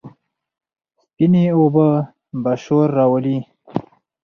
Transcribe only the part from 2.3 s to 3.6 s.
به شور راولي،